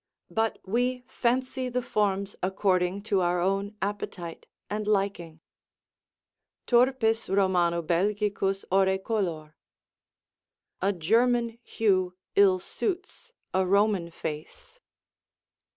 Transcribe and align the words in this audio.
But 0.31 0.57
we 0.65 1.03
fancy 1.05 1.69
the 1.69 1.83
forms 1.83 2.35
according 2.41 3.03
to 3.03 3.21
our 3.21 3.39
own 3.39 3.75
appetite 3.83 4.47
and 4.67 4.87
liking: 4.87 5.41
Turpis 6.65 7.29
Romano 7.29 7.83
Belgicus 7.83 8.65
ore 8.71 8.97
color: 8.97 9.55
"A 10.81 10.91
German 10.91 11.59
hue 11.61 12.15
ill 12.35 12.57
suits, 12.57 13.31
a 13.53 13.63
Roman 13.63 14.09
face." 14.09 14.79